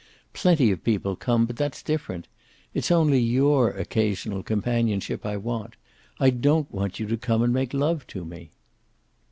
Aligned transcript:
Plenty 0.33 0.71
of 0.71 0.83
people 0.83 1.15
come, 1.15 1.45
but 1.45 1.57
that's 1.57 1.83
different. 1.83 2.27
It's 2.73 2.89
only 2.89 3.19
your 3.19 3.69
occasional 3.69 4.41
companionship 4.41 5.27
I 5.27 5.37
want. 5.37 5.75
I 6.19 6.31
don't 6.31 6.71
want 6.73 6.99
you 6.99 7.05
to 7.05 7.17
come 7.17 7.43
and 7.43 7.53
make 7.53 7.71
love 7.71 8.07
to 8.07 8.25
me." 8.25 8.49